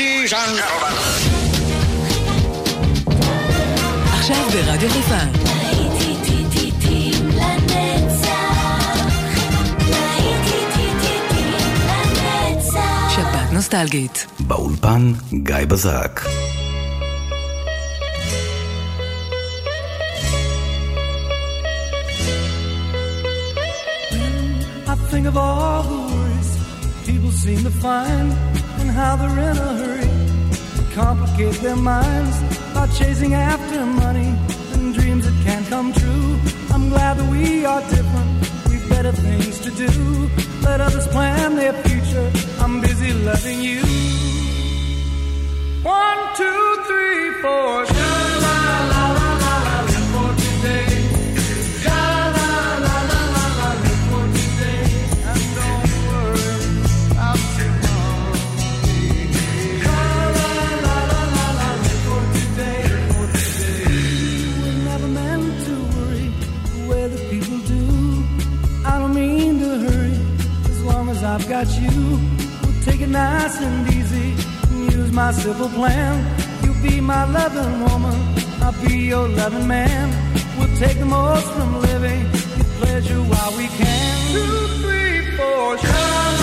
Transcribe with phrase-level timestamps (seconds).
[0.00, 0.94] Ladies and gentlemen.
[4.12, 5.18] עכשיו ברדיו חיפה.
[13.14, 14.26] שבת נוסטלגית.
[14.40, 16.20] באולפן גיא בזק.
[24.86, 26.50] I think of all the worries
[27.06, 28.28] people seem to find
[28.90, 30.10] how they're in a hurry
[30.92, 32.36] complicate their minds
[32.74, 34.34] by chasing after money
[34.72, 36.38] and dreams that can't come true.
[36.74, 38.30] I'm glad that we are different.
[38.68, 40.30] We've better things to do.
[40.62, 42.30] Let others plan their future.
[42.60, 43.82] I'm busy loving you.
[45.82, 48.19] One, two, three, four.
[71.34, 72.18] I've got you.
[72.62, 74.50] We'll take it nice and easy
[75.10, 76.14] use my simple plan.
[76.62, 78.16] You'll be my loving woman,
[78.62, 80.06] I'll be your loving man.
[80.58, 82.22] We'll take the most from living,
[82.56, 84.32] get pleasure while we can.
[84.32, 86.39] Two, three, four, sha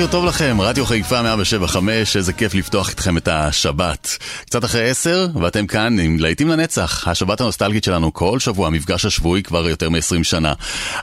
[0.00, 4.16] בוקר טוב לכם, רדיו חיפה 175, איזה כיף לפתוח איתכם את השבת.
[4.46, 9.42] קצת אחרי עשר, ואתם כאן עם להיטים לנצח, השבת הנוסטלגית שלנו כל שבוע, המפגש השבועי
[9.42, 10.52] כבר יותר מ-20 שנה.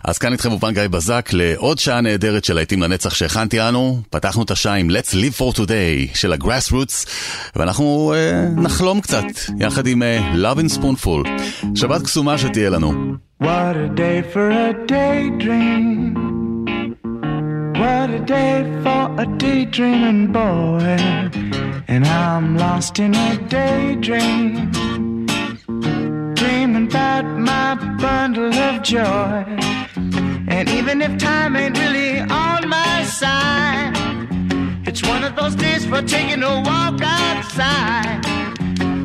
[0.03, 4.01] אז כאן איתכם אופן גיא בזק לעוד שעה נהדרת של להיטים לנצח שהכנתי לנו.
[4.09, 7.05] פתחנו את השעה עם Let's Live for Today של הגראס רוטס,
[7.55, 9.25] ואנחנו אה, נחלום קצת,
[9.59, 11.29] יחד עם אה, Love in Spoonful.
[11.75, 13.13] שבת קסומה שתהיה לנו.
[13.43, 16.26] What a day for a daydream.
[17.79, 20.97] What a day for a daydreaming boy.
[21.87, 24.71] And I'm lost in a daydream.
[26.33, 29.45] Dreaming about my bundle of joy.
[30.47, 33.93] And even if time ain't really on my side,
[34.87, 38.25] it's one of those days for taking a walk outside.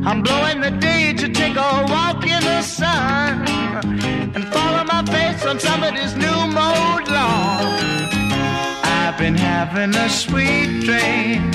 [0.08, 3.46] I'm blowing the day to take a walk in the sun
[4.34, 8.11] and follow my face on somebody's new mode lawn.
[9.04, 11.50] I've been having a sweet dream.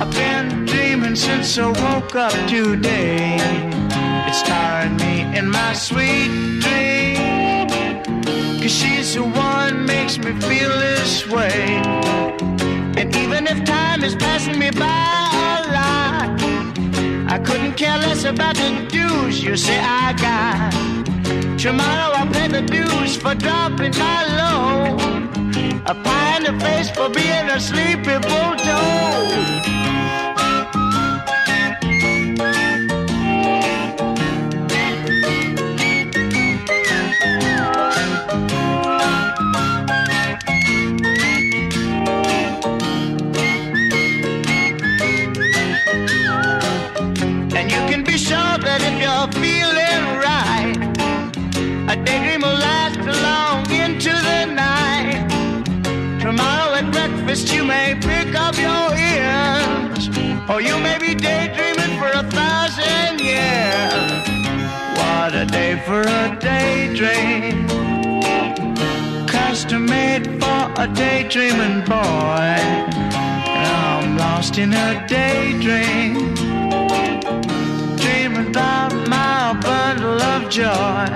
[0.00, 3.36] I've been dreaming since I woke up today.
[4.26, 6.30] It's tiring me in my sweet
[6.64, 7.68] dream.
[8.60, 11.82] Cause she's the one makes me feel this way.
[12.96, 15.20] And even if time is passing me by
[15.52, 16.30] a lot,
[17.30, 20.99] I couldn't care less about the dues you say I got.
[21.60, 24.98] Tomorrow I'll pay the dues for dropping my load.
[25.84, 29.20] A pie in the face for being a sleepy bulldog
[52.04, 55.28] daydream will last long into the night.
[56.20, 60.08] Tomorrow at breakfast, you may pick up your ears,
[60.48, 64.22] or you may be daydreaming for a thousand years.
[64.98, 67.66] What a day for a daydream,
[69.26, 72.56] custom made for a daydreaming boy.
[73.52, 76.34] I'm lost in a daydream,
[77.96, 81.08] dreaming about my bundle of joy.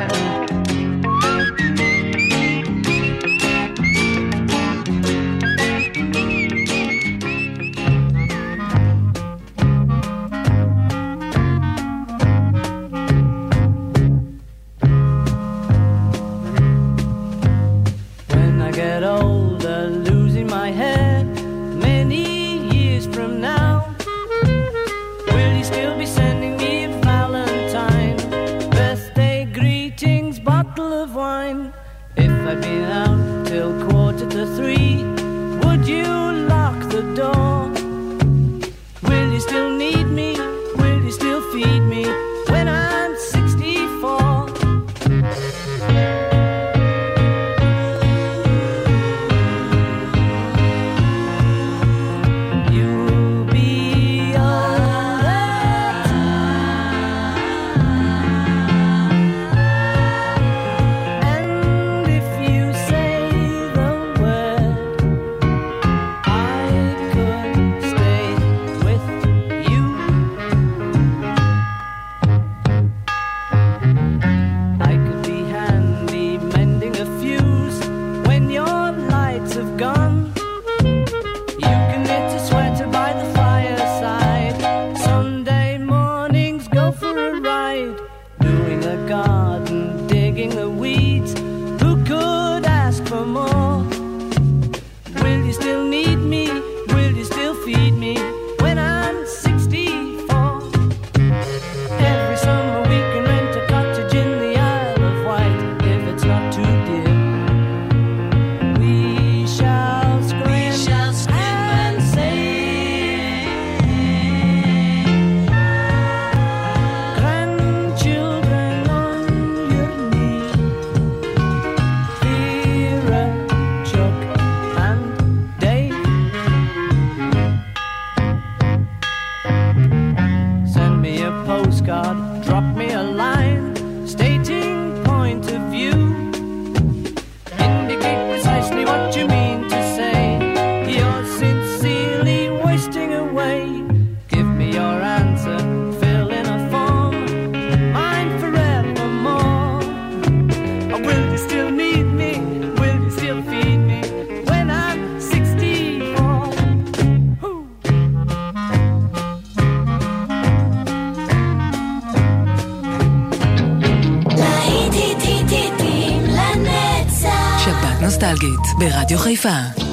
[169.14, 169.83] 刘黑范。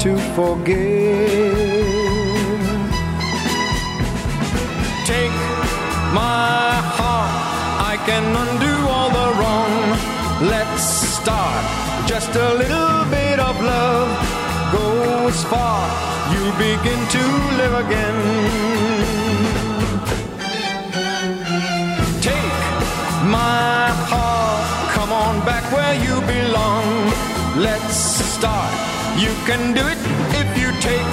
[0.00, 1.56] To forgive,
[5.04, 5.36] take
[6.12, 7.32] my heart,
[7.92, 9.74] I can undo all the wrong.
[10.48, 11.64] Let's start
[12.06, 14.36] just a little bit of love
[14.72, 15.82] goes far.
[16.34, 17.24] You begin to
[17.60, 18.18] live again.
[22.20, 22.58] Take
[23.38, 26.86] my heart, come on back where you belong.
[27.56, 27.96] Let's
[28.36, 29.05] start.
[29.18, 29.98] You can do it
[30.40, 31.10] if you take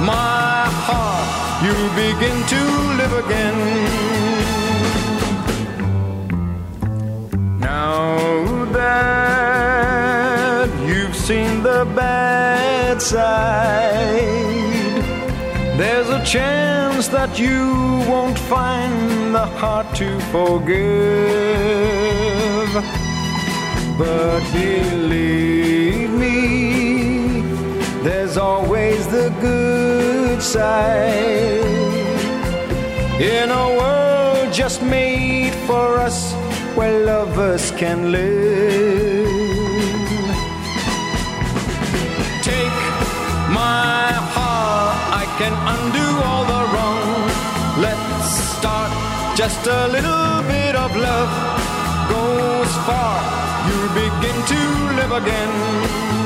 [0.00, 1.28] my heart.
[1.62, 2.62] You'll begin to
[3.00, 3.58] live again.
[7.60, 8.16] Now
[8.72, 14.22] that you've seen the bad side,
[15.76, 20.86] there's a chance that you won't find the heart to forgive.
[23.98, 25.55] But believe
[28.46, 31.64] always the good side.
[33.34, 36.18] In a world just made for us
[36.76, 39.26] where lovers can live.
[42.50, 42.80] Take
[43.62, 47.02] my heart, I can undo all the wrong.
[47.86, 48.90] Let's start
[49.40, 51.32] just a little bit of love
[52.12, 53.16] goes far.
[53.68, 54.60] You begin to
[54.98, 56.25] live again.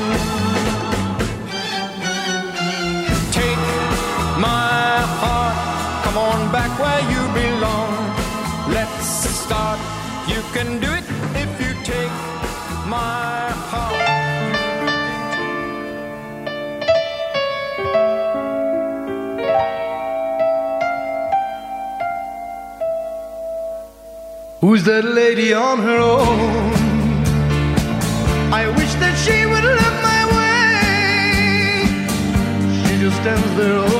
[6.83, 7.93] Where you belong.
[8.75, 9.07] Let's
[9.43, 9.79] start.
[10.27, 11.05] You can do it
[11.43, 12.15] if you take
[12.87, 14.21] my heart.
[24.61, 26.73] Who's that lady on her own?
[28.61, 30.61] I wish that she would look my way.
[32.81, 33.90] She just stands there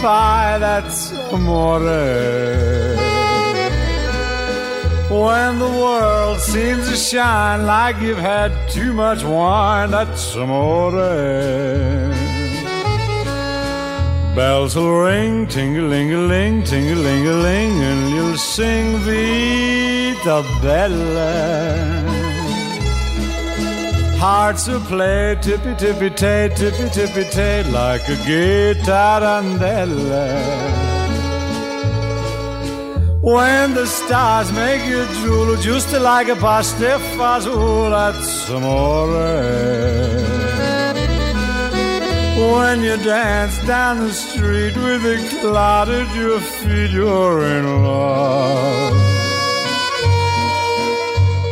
[0.00, 1.80] pie, that's amore.
[5.10, 10.92] When the world seems to shine like you've had too much wine, that's amore.
[14.34, 22.11] Bells will ring, ting-a-ling-a-ling, ting-a-ling-a-ling, and you'll sing Vita Bella.
[24.22, 30.26] Hearts will play tippy tippy tay, tippy tippy tay, like a gay tarantella.
[33.20, 39.08] When the stars make you drool, just like a pasta fazool, some amore.
[42.54, 49.11] When you dance down the street with a cloud at your feet, you're in love.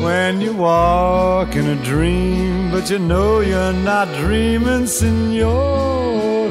[0.02, 6.50] When you walk in a dream, but you know you're not dreaming, signore.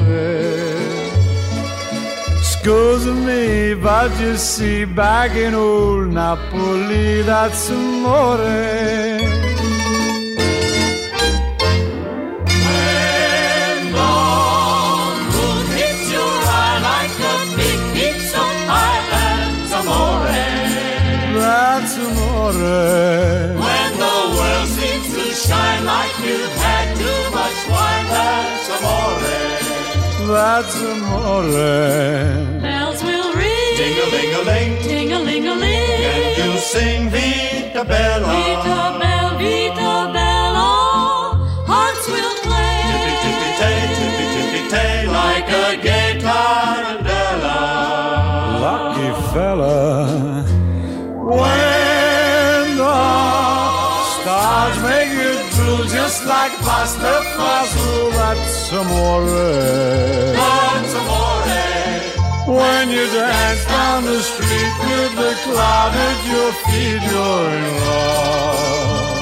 [2.50, 9.30] Scusa me, but you see, back in old Napoli, that's amore.
[22.30, 23.09] When
[30.32, 31.42] That's amore.
[32.62, 33.76] Bells will ring.
[33.80, 36.04] Ding-a-ling-a-ling, Ting-a-ling-a-ling.
[36.12, 38.28] and you'll sing Vita Bella.
[38.34, 40.70] Vita Bella, Vita Bella.
[41.72, 42.78] Hearts will play.
[42.90, 47.58] Tippy tippy tay, tippy tippy tay, like a gay tarantella.
[48.66, 49.78] Lucky fella.
[51.40, 52.98] When the
[54.14, 60.19] stars make you drool just like pasta fazool, that's amore.
[62.60, 69.18] When you dance down the street with the cloud at your feet, you're in love.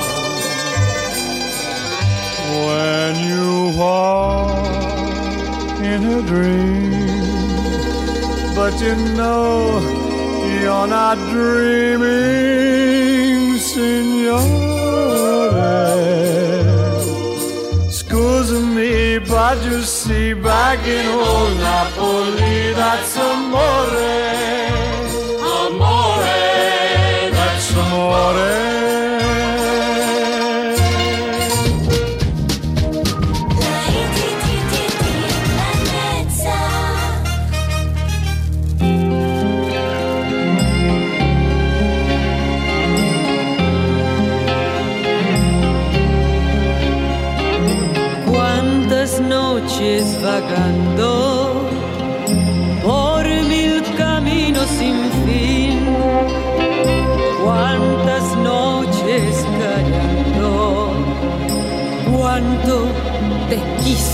[2.67, 3.49] When you
[3.79, 4.59] walk
[5.93, 7.27] in a dream,
[8.57, 9.47] but you know
[10.61, 12.49] you're not dreaming,
[13.71, 14.79] signore.
[18.59, 23.99] Scusa me, but you see, back in old Napoli, that's amore.
[25.65, 26.25] Amore.
[27.33, 28.78] That's amore.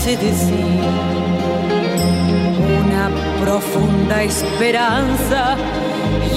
[0.05, 0.83] Quise decir,
[2.85, 3.09] una
[3.43, 5.57] profunda esperanza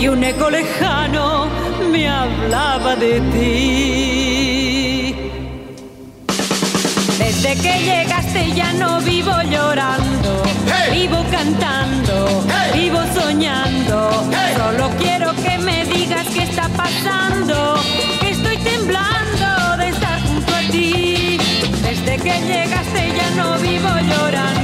[0.00, 1.48] y un eco lejano
[1.92, 5.14] me hablaba de ti.
[7.18, 10.42] Desde que llegaste ya no vivo llorando,
[10.90, 14.10] vivo cantando, vivo soñando.
[14.56, 17.76] Solo quiero que me digas qué está pasando,
[22.22, 24.57] que llegaste ya no vivo llorando,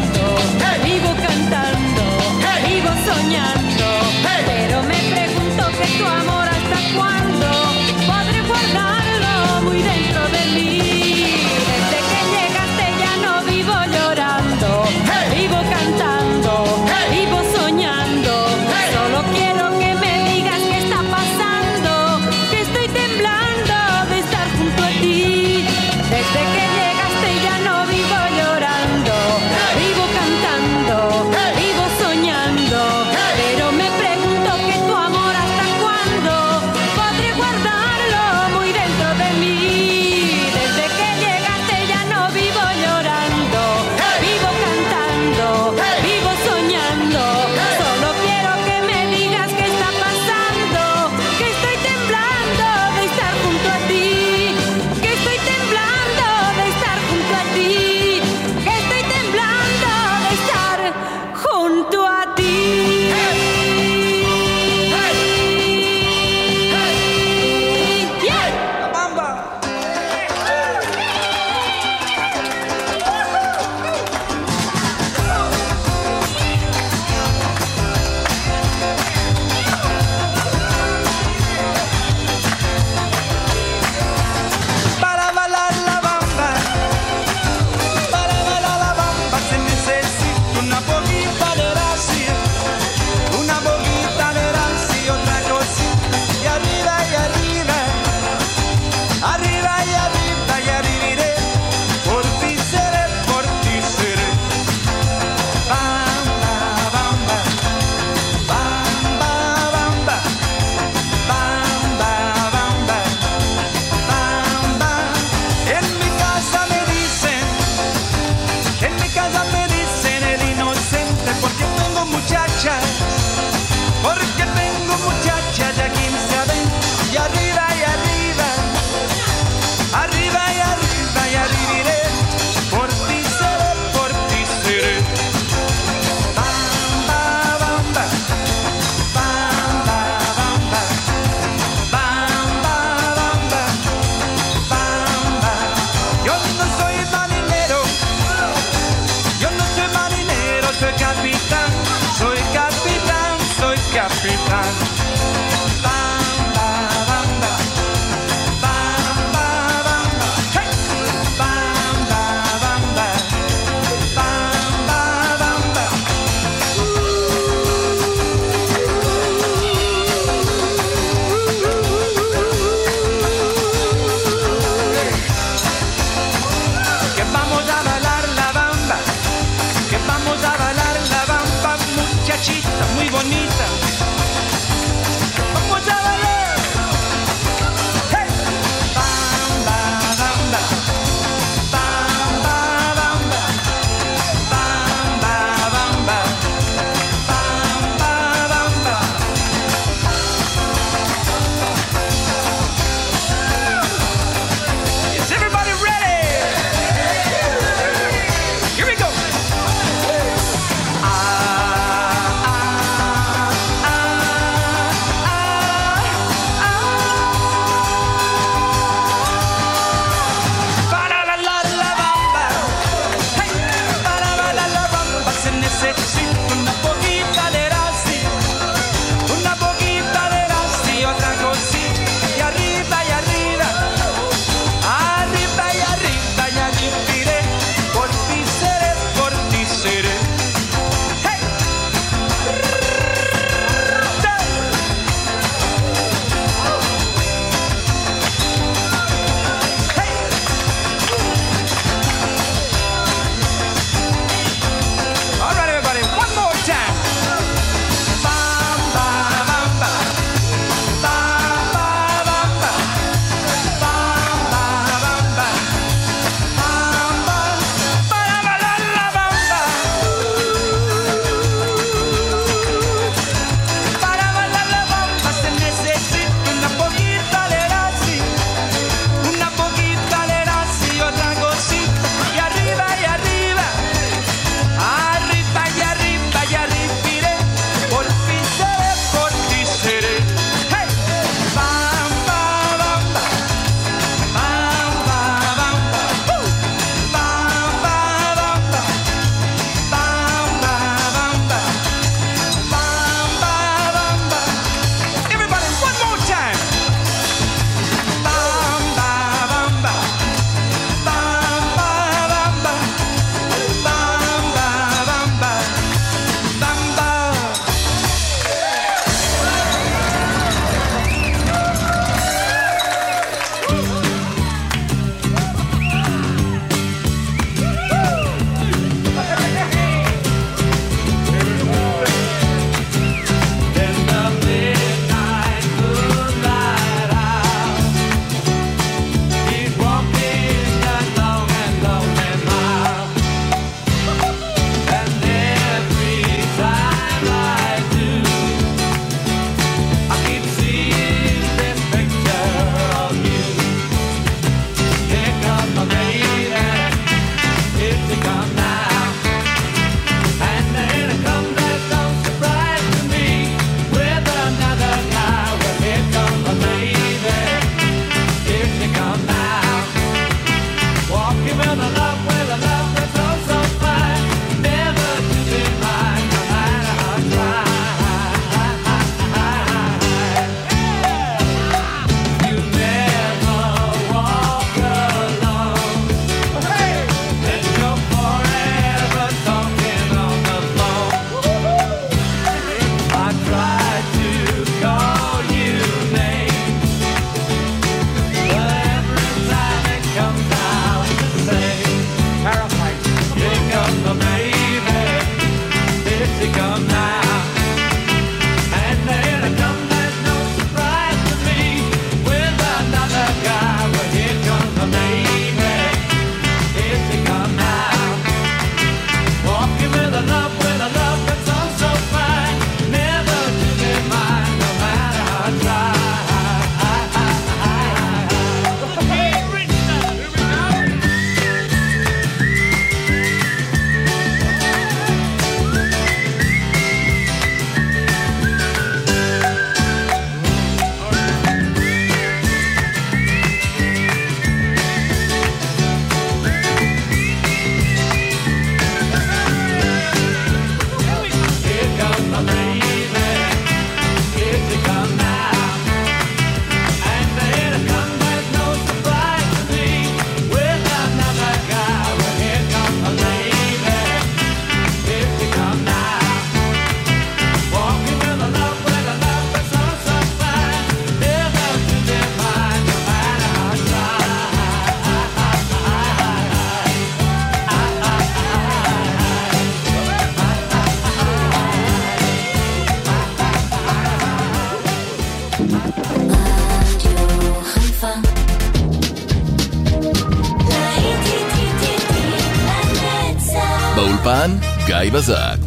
[495.13, 495.60] בזק.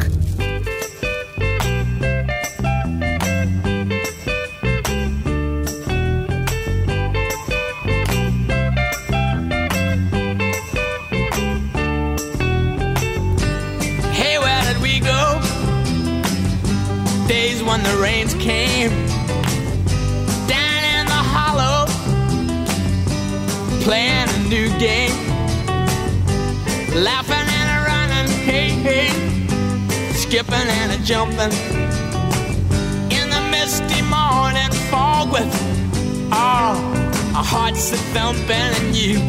[14.11, 15.39] Hey, where did we go?
[17.27, 18.91] Days when the rains came
[20.47, 21.85] down in the hollow,
[23.85, 25.17] playing a new game,
[27.07, 27.56] laughing
[30.28, 31.52] skipping and a jumping
[33.10, 35.50] in the misty morning fog with
[36.30, 36.76] all
[37.34, 39.20] our hearts a thumping and you,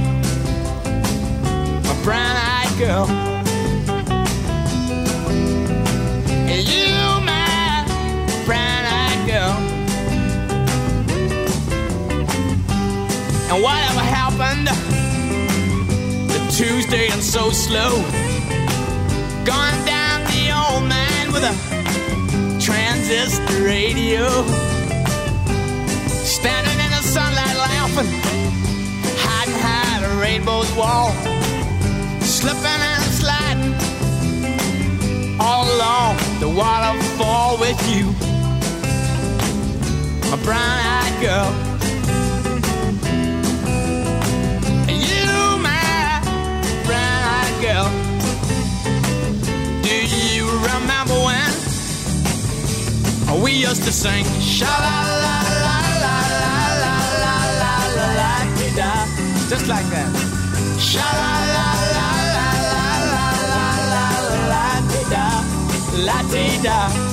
[1.87, 3.07] my brown-eyed girl.
[6.51, 6.91] And you,
[7.23, 7.85] my
[8.45, 9.55] brown-eyed girl.
[13.49, 14.67] And whatever happened
[16.29, 18.03] to Tuesday and so slow?
[19.45, 19.78] Gone
[21.39, 24.27] with a transistor radio.
[26.07, 28.11] Standing in the sunlight laughing,
[29.17, 31.11] hiding behind a rainbow's wall.
[32.21, 33.73] Slipping and sliding
[35.39, 38.05] all along the waterfall with you,
[40.29, 41.68] my brown-eyed girl.
[53.35, 58.31] We used to sing sha la la la la la la la la la la
[58.75, 58.91] da
[59.49, 60.11] just like that.
[60.79, 64.07] Sha la la la la la la la la
[64.51, 64.65] la
[65.13, 65.25] da
[66.05, 67.08] la dee da.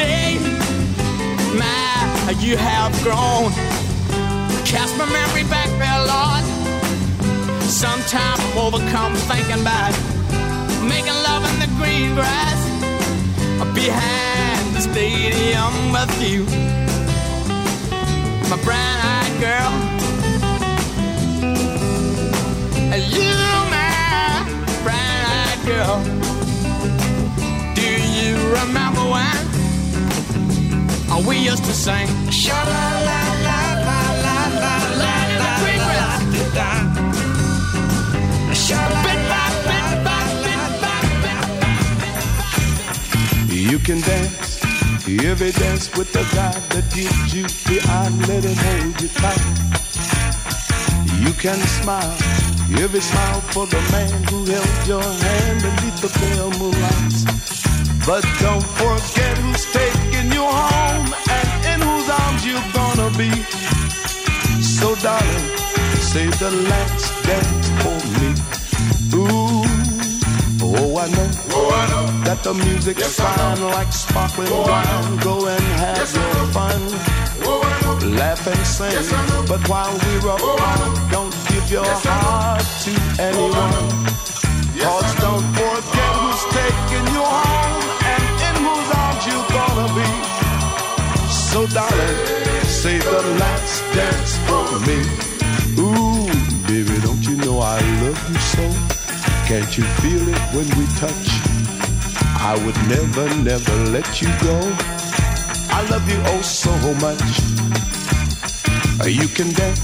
[0.00, 0.38] Day.
[1.60, 3.52] My, you have grown.
[4.64, 6.44] Cast my memory back there, Lord.
[7.62, 9.92] Sometimes I'm overcome thinking about
[10.94, 12.60] making love in the green grass
[13.74, 16.44] behind the stadium with you,
[18.50, 19.89] my brown-eyed girl.
[31.26, 32.06] We used to sing?
[32.30, 35.52] Sha la la la la la la la la la
[36.58, 36.70] la
[38.54, 41.00] Sha la la la la
[43.48, 44.64] You can dance,
[45.08, 49.44] every dance with the guy that gives you the eye, let him hold you tight.
[51.24, 52.16] You can smile,
[52.82, 57.59] every smile for the man who held your hand beneath the pale moonlights.
[58.06, 63.30] But don't forget who's taking you home and in whose arms you're gonna be.
[64.62, 65.46] So darling,
[66.00, 68.30] save the last dance for me.
[69.14, 69.62] Ooh,
[70.62, 72.24] oh I know, oh, I know.
[72.24, 75.16] that the music's yes, fine like sparkling oh, wine.
[75.18, 76.80] Go and have yes, your fun.
[78.16, 79.10] Laugh and sing, yes,
[79.46, 84.10] but while we're apart, don't give your heart to anyone.
[84.80, 87.19] Cause don't forget who's taking you
[91.72, 92.16] darling,
[92.64, 94.98] save the last dance for me.
[95.78, 96.26] Ooh,
[96.66, 98.64] baby, don't you know I love you so?
[99.46, 101.28] Can't you feel it when we touch?
[102.42, 104.58] I would never, never let you go.
[105.70, 107.22] I love you oh so much.
[109.06, 109.80] You can dance,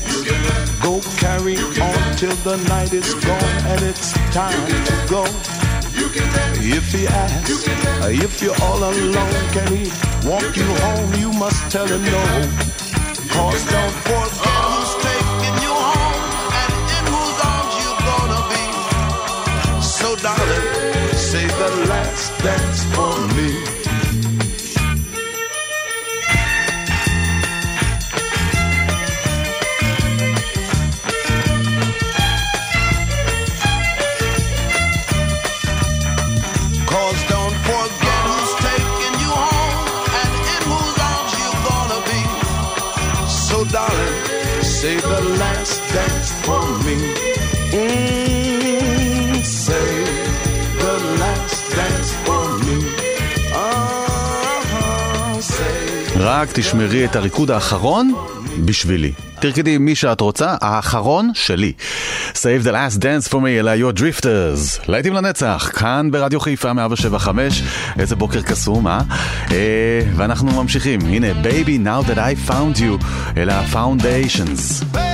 [0.82, 5.65] go carry on till the night is gone and it's time to go.
[6.18, 7.66] If he asks,
[8.08, 9.90] if you're all alone, can he
[10.26, 11.14] walk you home?
[11.14, 12.24] You must tell him no.
[13.34, 16.22] Cause don't forget who's taking you home
[16.62, 18.64] and in whose arms you're gonna be.
[19.82, 23.75] So darling, say the last dance for me.
[56.28, 58.12] רק תשמרי את הריקוד האחרון
[58.64, 59.12] בשבילי.
[59.40, 61.72] תרקדי עם מי שאת רוצה, האחרון שלי.
[62.32, 64.88] Save the last dance for me, אלא your drifters.
[64.88, 67.62] להיטים לנצח, כאן ברדיו חיפה 175.
[67.98, 69.00] איזה בוקר קסום, אה?
[69.50, 71.00] אה ואנחנו ממשיכים.
[71.00, 73.04] הנה, baby, now that I found you,
[73.36, 74.96] אלה ה-foundations.
[74.96, 75.05] I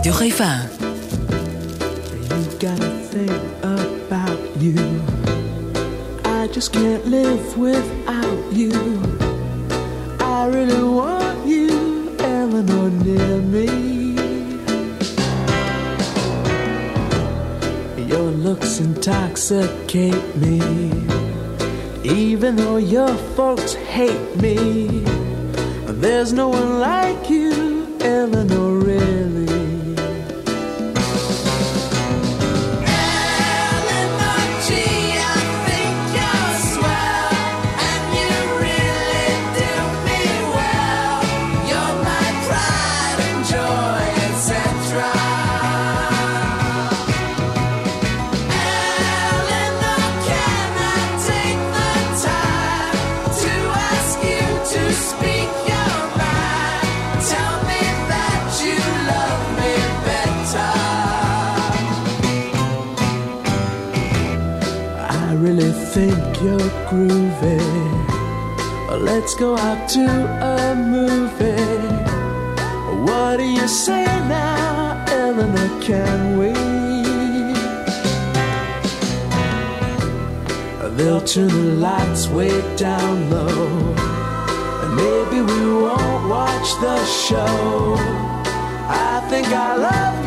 [0.00, 0.52] Radio Haifa.
[2.30, 3.30] You gotta think
[3.62, 4.80] about you.
[6.24, 8.72] I just can't live without you.
[10.18, 13.66] I really want you, Elenore, near me.
[18.08, 20.62] Your looks intoxicate me.
[22.04, 25.04] Even though your folks hate me,
[26.00, 28.59] there's no one like you, Elenore
[69.40, 71.86] go out to a movie.
[73.06, 75.82] What do you say now, Elenore?
[75.82, 76.52] Can we?
[80.94, 83.94] They'll turn the lights way down low.
[84.82, 87.96] And maybe we won't watch the show.
[88.90, 90.19] I think I love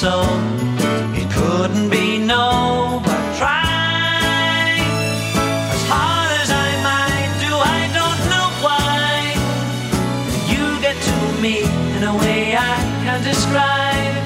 [0.00, 0.24] so.
[1.20, 4.80] It couldn't be no, but try.
[5.76, 9.36] As hard as I might do, I don't know why.
[10.52, 11.56] You get to me
[11.96, 14.16] in a way I can't describe.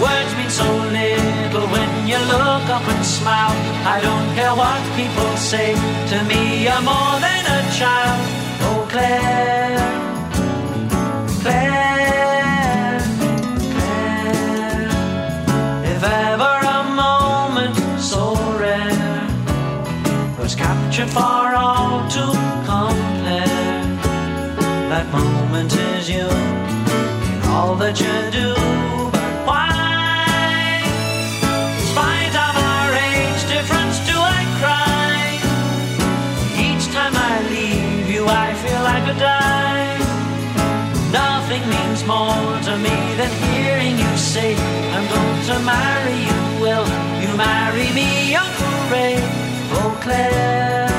[0.00, 0.68] Words mean so
[0.98, 3.56] little when you look up and smile.
[3.94, 5.76] I don't care what people say
[6.10, 8.20] to me, you're more than a child.
[8.64, 9.55] Oh, Claire,
[24.96, 26.26] that moment is you
[27.32, 28.48] in all that you do.
[29.12, 30.80] But why,
[31.76, 35.16] in spite of our age difference, do I cry?
[36.66, 40.00] Each time I leave you, I feel like a die.
[41.12, 44.56] Nothing means more to me than hearing you say,
[44.96, 46.40] I'm going to marry you.
[46.64, 46.88] Will
[47.22, 49.16] you marry me, Uncle Ray?
[49.76, 50.95] Oh, Claire.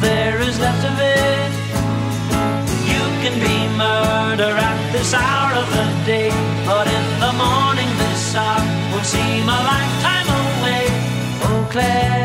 [0.00, 1.50] there is left of it.
[2.92, 6.30] You can be murder at this hour of the day,
[6.64, 10.86] but in the morning this hour will seem a lifetime away.
[11.48, 12.15] oh Claire.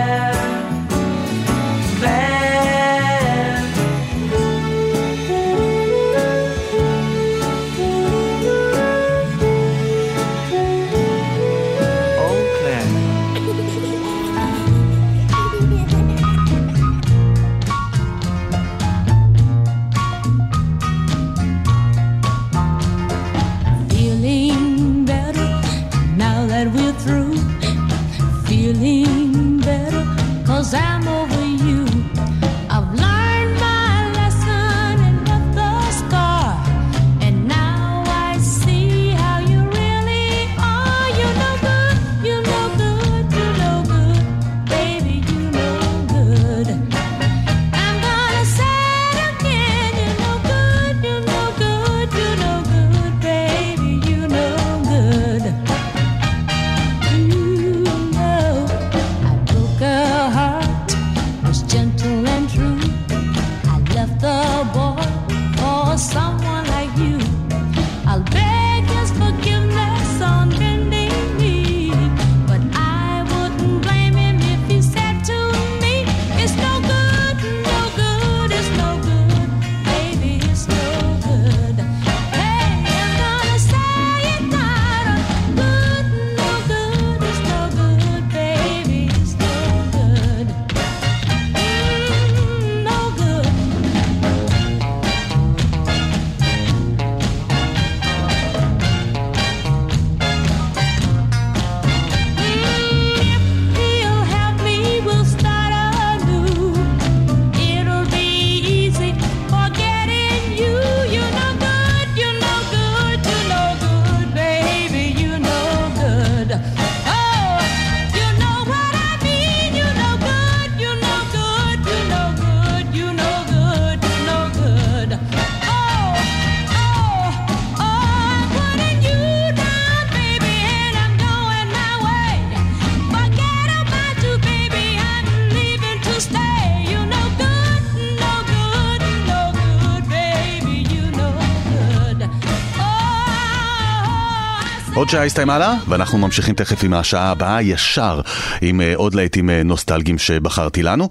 [145.01, 148.21] עוד שעה הסתיימה לה, ואנחנו ממשיכים תכף עם השעה הבאה, ישר
[148.61, 151.09] עם אה, עוד להיטים אה, נוסטלגיים שבחרתי לנו.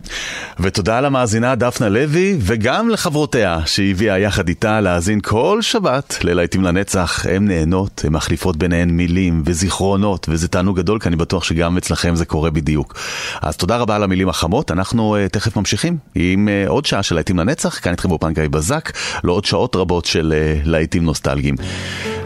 [0.61, 7.27] ותודה למאזינה דפנה לוי, וגם לחברותיה שהביאה יחד איתה להאזין כל שבת ללהיטים לנצח.
[7.27, 12.17] הן נהנות, הן מחליפות ביניהן מילים וזיכרונות, וזה תענוג גדול, כי אני בטוח שגם אצלכם
[12.17, 12.95] זה קורה בדיוק.
[13.43, 17.39] אז תודה רבה על המילים החמות, אנחנו אה, תכף ממשיכים עם עוד שעה של להיטים
[17.39, 18.93] לנצח, כאן איתכם באופן גיא בזק,
[19.25, 20.35] לעוד שעות רבות של
[20.65, 21.55] להיטים נוסטלגיים.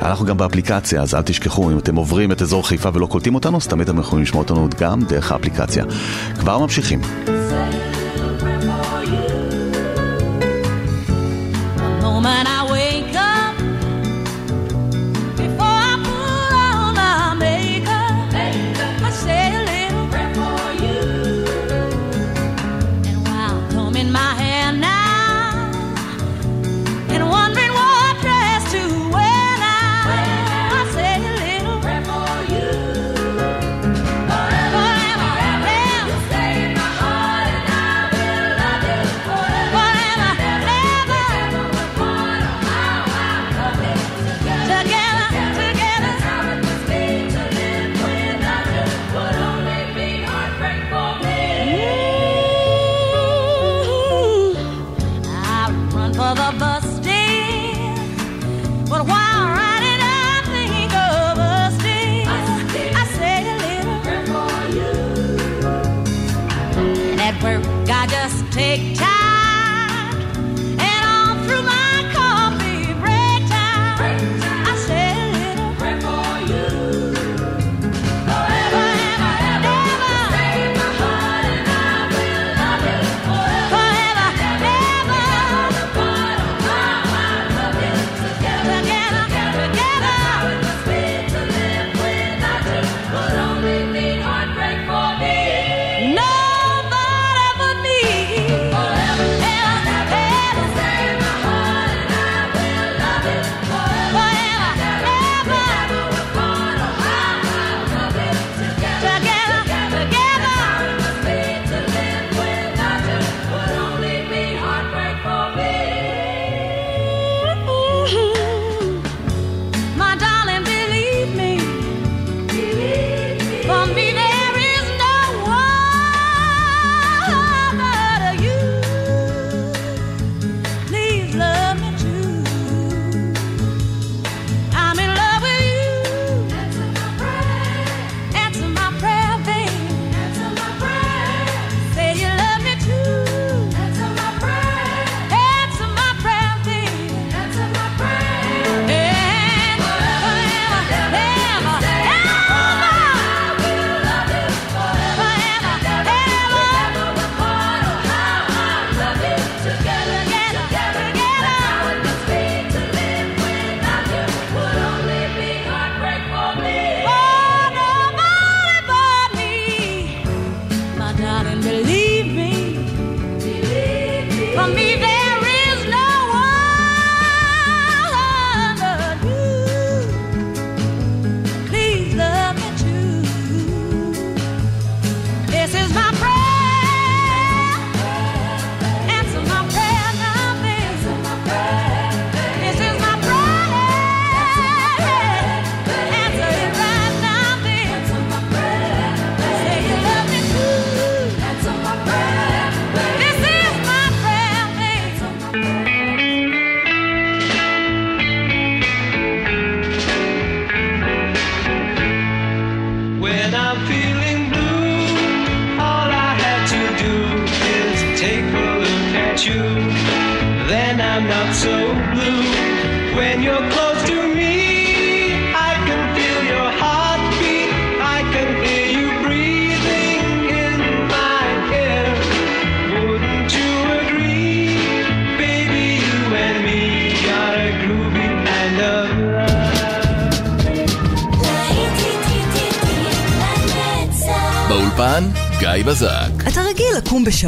[0.02, 1.53] אנחנו גם באפליקציה, אז אל תשכחו.
[1.54, 4.42] תשכחו, אם אתם עוברים את אזור חיפה ולא קולטים אותנו, אז תמיד אתם יכולים לשמוע
[4.42, 5.84] אותנו גם דרך האפליקציה.
[6.38, 7.00] כבר ממשיכים.
[7.26, 7.93] זה...
[68.54, 69.13] take time.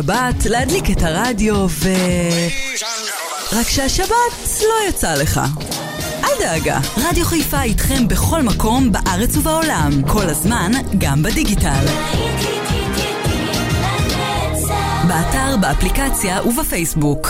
[0.07, 1.89] בשבת, להדליק את הרדיו ו...
[3.53, 5.41] רק שהשבת לא יצא לך.
[6.25, 11.87] אל דאגה, רדיו חיפה איתכם בכל מקום בארץ ובעולם, כל הזמן, גם בדיגיטל.
[15.09, 17.21] באתר, באפליקציה ובפייסבוק.